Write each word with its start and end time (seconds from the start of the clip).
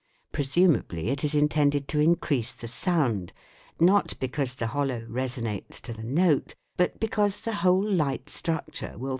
Presumably 0.31 1.09
it 1.09 1.23
is 1.23 1.35
intended 1.35 1.87
to 1.89 1.99
increase 1.99 2.53
the 2.53 2.67
sound, 2.67 3.33
not 3.79 4.19
be 4.19 4.27
cause 4.29 4.55
the 4.55 4.65
hollow 4.65 5.05
reson 5.07 5.47
ates 5.47 5.79
to 5.81 5.93
the 5.93 6.01
note, 6.03 6.55
but 6.75 6.99
be 6.99 7.07
cause 7.07 7.41
the 7.41 7.53
whole 7.61 7.83
light 7.87 8.27
structure 8.27 8.97
will 8.97 9.09
FIG. 9.09 9.09